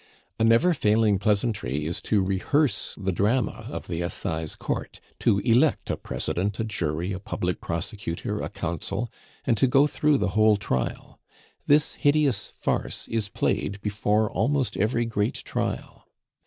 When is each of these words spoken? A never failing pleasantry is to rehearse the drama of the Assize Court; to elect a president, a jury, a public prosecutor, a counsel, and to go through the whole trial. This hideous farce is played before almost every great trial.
A 0.39 0.43
never 0.43 0.73
failing 0.73 1.19
pleasantry 1.19 1.85
is 1.85 2.01
to 2.09 2.23
rehearse 2.23 2.95
the 2.97 3.11
drama 3.11 3.67
of 3.69 3.87
the 3.87 4.01
Assize 4.01 4.55
Court; 4.55 4.99
to 5.19 5.37
elect 5.41 5.91
a 5.91 5.95
president, 5.95 6.59
a 6.59 6.63
jury, 6.63 7.11
a 7.13 7.19
public 7.19 7.61
prosecutor, 7.61 8.41
a 8.41 8.49
counsel, 8.49 9.11
and 9.45 9.55
to 9.57 9.67
go 9.67 9.85
through 9.85 10.17
the 10.17 10.29
whole 10.29 10.57
trial. 10.57 11.19
This 11.67 11.93
hideous 11.93 12.47
farce 12.49 13.07
is 13.09 13.29
played 13.29 13.79
before 13.81 14.27
almost 14.31 14.75
every 14.75 15.05
great 15.05 15.35
trial. 15.35 16.07